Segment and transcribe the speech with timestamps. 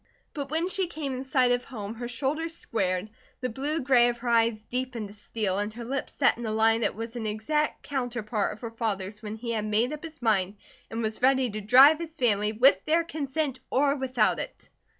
[0.33, 3.11] But when she came in sight of home her shoulders squared,
[3.41, 6.51] the blue gray of her eyes deepened to steel, and her lips set in a
[6.51, 10.19] line that was an exact counterpart of her father's when he had made up his
[10.19, 10.55] mind
[10.89, 14.69] and was ready to drive his family, with their consent or without it.